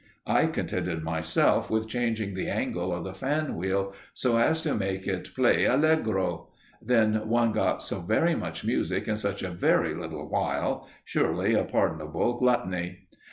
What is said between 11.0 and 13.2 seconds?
surely a pardonable gluttony!